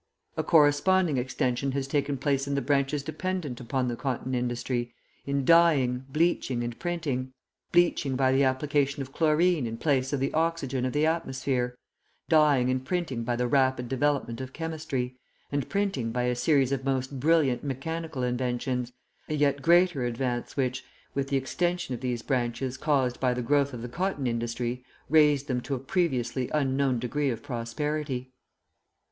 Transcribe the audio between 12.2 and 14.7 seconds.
dyeing and printing by the rapid development of